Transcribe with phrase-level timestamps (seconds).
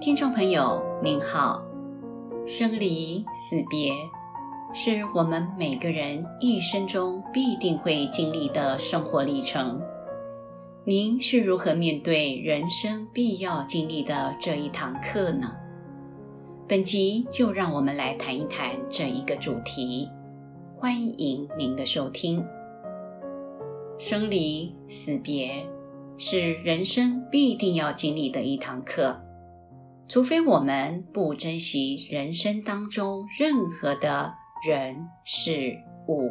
[0.00, 1.62] 听众朋友您好，
[2.46, 3.92] 生离死别
[4.72, 9.78] 是我们每个人一生中必定会经历的生活历程。
[10.84, 15.52] 您是如何面对人生必要经历的这一堂课呢？
[16.66, 20.08] 本集就让我们来谈一谈这一个主题。
[20.78, 22.42] 欢迎您的收听。
[23.98, 25.62] 生离死别
[26.16, 29.14] 是人生必定要经历的一堂课。
[30.10, 34.34] 除非我们不珍惜人生当中任何的
[34.66, 35.72] 人事
[36.08, 36.28] 物，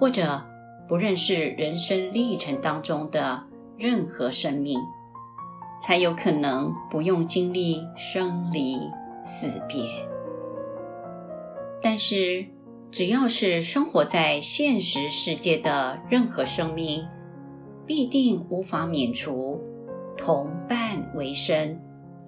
[0.00, 0.42] 或者
[0.88, 3.44] 不认识人生历程当中的
[3.76, 4.80] 任何生命，
[5.82, 8.78] 才有可能不用经历生离
[9.26, 9.84] 死别。
[11.82, 12.42] 但是，
[12.90, 17.04] 只要是生活在现实世界的任何生命，
[17.84, 19.60] 必定无法免除
[20.16, 21.78] 同伴为生。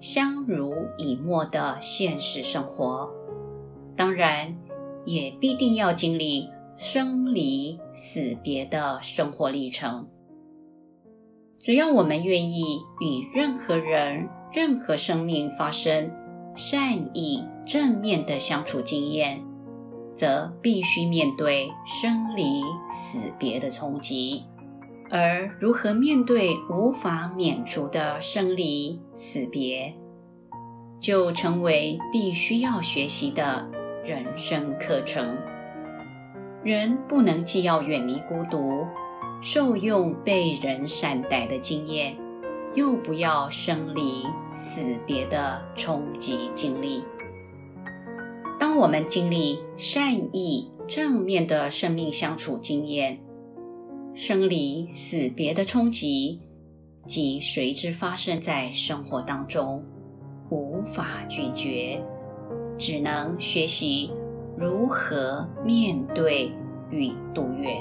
[0.01, 3.07] 相濡以沫的现实生活，
[3.95, 4.57] 当然
[5.05, 10.07] 也必定要经历生离死别的生活历程。
[11.59, 16.11] 只要我们愿意与任何人、任何生命发生
[16.55, 19.39] 善意、正面的相处经验，
[20.17, 21.69] 则必须面对
[22.01, 24.43] 生离死别的冲击。
[25.13, 29.93] 而如何面对无法免除的生离死别，
[31.01, 33.69] 就成为必须要学习的
[34.05, 35.37] 人生课程。
[36.63, 38.87] 人不能既要远离孤独，
[39.41, 42.15] 受用被人善待的经验，
[42.73, 44.25] 又不要生离
[44.55, 47.03] 死别的冲击经历。
[48.57, 53.19] 当我们经历善意、正面的生命相处经验，
[54.13, 56.39] 生离死别的冲击
[57.07, 59.83] 即随之发生在生活当中，
[60.49, 62.03] 无法拒绝，
[62.77, 64.11] 只能学习
[64.57, 66.51] 如何面对
[66.91, 67.75] 与度越。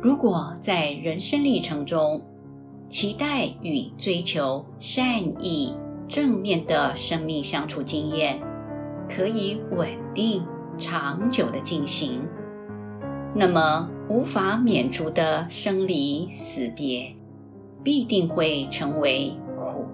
[0.00, 2.22] 如果在人生历程中，
[2.88, 5.74] 期待与追求善意、
[6.08, 8.40] 正面的生命相处经验，
[9.08, 10.44] 可以稳定
[10.78, 12.22] 长久的进行。
[13.36, 17.12] 那么，无法免除的生离死别，
[17.82, 19.84] 必定会成为苦。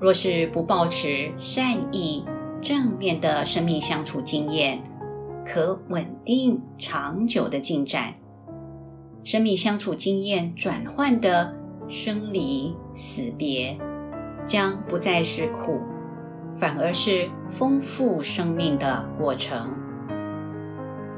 [0.00, 2.24] 若是不抱持善意、
[2.62, 4.80] 正面的生命相处经验，
[5.44, 8.14] 可稳定长久的进展，
[9.22, 11.54] 生命相处经验转换的
[11.90, 13.76] 生离死别，
[14.46, 15.78] 将不再是苦，
[16.58, 19.68] 反而是丰富生命的过程。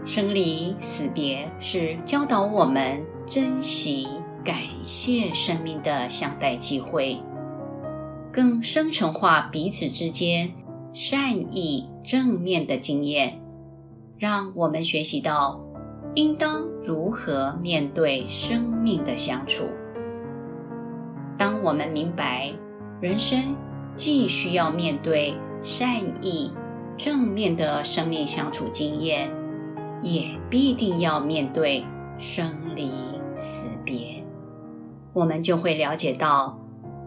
[0.06, 4.08] 生离死别是教导我们珍惜、
[4.44, 7.20] 感谢生命的相待机会，
[8.32, 10.50] 更深层化彼此之间
[10.92, 13.40] 善意正面的经验，
[14.18, 15.60] 让我们学习到
[16.14, 19.64] 应当如何面对生命的相处。
[21.38, 22.52] 当我们明白
[23.00, 23.54] 人生
[23.94, 26.52] 既需要面对善意
[26.96, 29.30] 正面的生命相处经验，
[30.02, 31.84] 也必定要面对
[32.18, 32.90] 生离
[33.36, 34.24] 死别，
[35.12, 36.58] 我们就会了解到，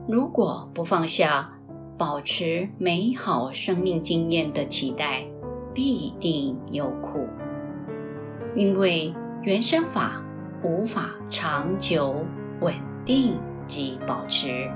[0.08, 1.50] 如果不放下
[1.98, 5.24] 保持美好生命经验的期待，
[5.74, 7.28] 必定有苦。
[8.56, 10.22] 因为原生法
[10.64, 12.24] 无法长久
[12.62, 12.74] 稳
[13.04, 13.36] 定
[13.68, 14.70] 及保持，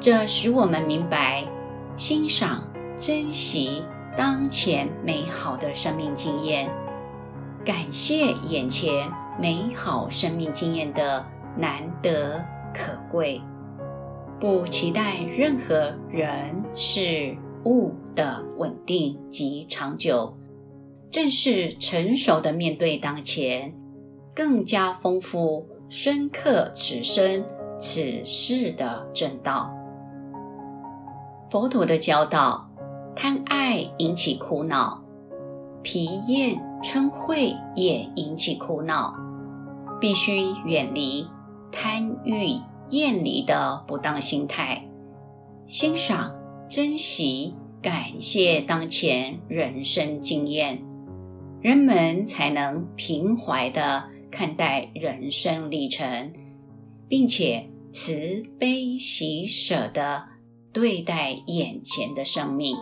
[0.00, 1.44] 这使我们明白
[1.96, 2.62] 欣赏、
[3.00, 3.82] 珍惜
[4.16, 6.70] 当前美好的生命经验。
[7.64, 9.10] 感谢眼前
[9.40, 11.24] 美好生命经验的
[11.56, 12.44] 难得
[12.74, 13.40] 可贵，
[14.38, 20.36] 不期待任何人事物的稳定及长久，
[21.10, 23.72] 正是成熟的面对当前，
[24.34, 27.42] 更加丰富深刻此生
[27.80, 29.72] 此世的正道。
[31.50, 32.68] 佛陀的教导：
[33.16, 35.02] 贪爱引起苦恼，
[35.82, 36.60] 疲厌。
[36.84, 37.34] 嗔恚
[37.74, 39.14] 也引起苦恼，
[39.98, 41.26] 必须远离
[41.72, 42.60] 贪欲
[42.90, 44.86] 厌离的不当心态，
[45.66, 46.30] 欣赏、
[46.68, 50.78] 珍惜、感谢当前人生经验，
[51.62, 56.34] 人们才能平怀地看待人生历程，
[57.08, 60.22] 并且慈悲喜舍地
[60.70, 62.76] 对待眼前的生命。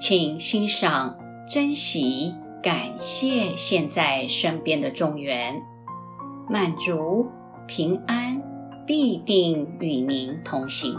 [0.00, 1.14] 请欣赏。
[1.50, 5.62] 珍惜感谢现在身边的众缘
[6.46, 7.26] 满足
[7.66, 8.42] 平安
[8.86, 10.94] 必定与您同行。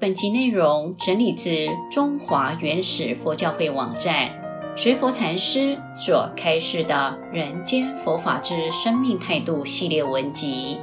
[0.00, 1.48] 本集内容整理自
[1.92, 4.28] 中华原始佛教会网站
[4.76, 10.78] 学佛禅师所开示的人间佛法之生命态度系列文集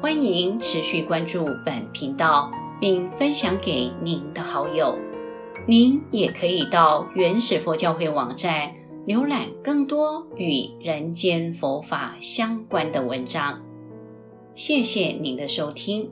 [0.00, 2.59] 欢迎持续关注本频道。
[2.80, 4.98] 并分享给您的好友。
[5.66, 8.72] 您也可以到原始佛教会网站
[9.06, 13.60] 浏览更多与人间佛法相关的文章。
[14.54, 16.10] 谢谢您的收听。